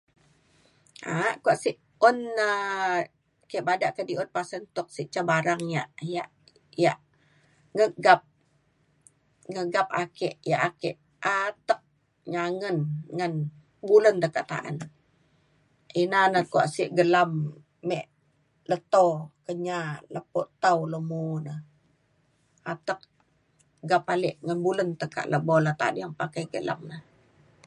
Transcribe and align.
Aak 1.21 1.35
kuak 1.43 1.59
sik 1.63 1.77
un 2.07 2.17
na 2.37 2.47
kek 3.49 3.65
bada 3.67 3.87
kedi'ut 3.97 4.29
pasen 4.37 4.61
tuk 4.75 4.87
si 4.95 5.03
ca 5.13 5.21
barang 5.29 5.61
yak 5.75 5.89
yak 6.83 6.99
nge'gap 9.53 9.89
ake 10.01 10.29
yak 10.51 10.61
ake 10.69 10.89
atek 11.41 11.81
nangen 12.33 12.77
ngen 13.17 13.33
bulen 13.87 14.17
tekak 14.23 14.45
ba'en 14.51 14.77
ina 16.01 16.19
na 16.33 16.39
kuak 16.51 16.67
sik 16.75 16.89
gelam 16.97 17.29
mek 17.89 18.05
leto 18.69 19.05
Kenyah 19.45 19.89
Lepo 20.15 20.41
Tau 20.63 20.79
Long 20.91 21.07
Moh 21.09 21.33
na, 21.45 21.53
atek 22.71 22.99
gap 23.89 24.05
alek 24.13 24.35
nge'bulen 24.45 24.89
lok 24.91 24.99
tekak 25.01 25.25
kimet 25.31 26.15
pakai 26.19 26.45
gelang 26.53 26.81
na 26.89 26.97